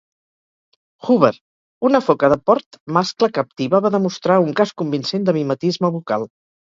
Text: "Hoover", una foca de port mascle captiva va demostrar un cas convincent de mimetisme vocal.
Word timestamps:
"Hoover", 1.09 1.29
una 1.89 2.01
foca 2.07 2.29
de 2.33 2.37
port 2.51 2.79
mascle 2.97 3.29
captiva 3.37 3.83
va 3.87 3.93
demostrar 3.97 4.39
un 4.47 4.51
cas 4.61 4.73
convincent 4.83 5.29
de 5.29 5.37
mimetisme 5.39 5.93
vocal. 6.01 6.27